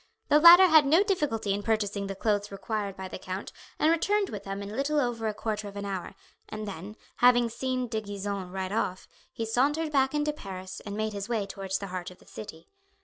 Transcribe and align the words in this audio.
The 0.29 0.39
latter 0.39 0.65
had 0.65 0.87
no 0.87 1.03
difficulty 1.03 1.53
in 1.53 1.61
purchasing 1.61 2.07
the 2.07 2.15
clothes 2.15 2.51
required 2.51 2.97
by 2.97 3.07
the 3.07 3.19
count 3.19 3.51
and 3.77 3.91
returned 3.91 4.29
with 4.31 4.45
them 4.45 4.63
in 4.63 4.75
little 4.75 4.99
over 4.99 5.27
a 5.27 5.33
quarter 5.35 5.67
of 5.67 5.75
an 5.75 5.85
hour, 5.85 6.15
and 6.49 6.67
then, 6.67 6.95
having 7.17 7.49
seen 7.51 7.87
De 7.87 8.01
Gisons 8.01 8.49
ride 8.49 8.71
off, 8.71 9.07
he 9.31 9.45
sauntered 9.45 9.91
back 9.91 10.15
into 10.15 10.33
Paris 10.33 10.79
and 10.87 10.97
made 10.97 11.13
his 11.13 11.29
way 11.29 11.45
towards 11.45 11.77
the 11.77 11.85
heart 11.93 12.09
of 12.09 12.17
the 12.17 12.25
city. 12.25 12.67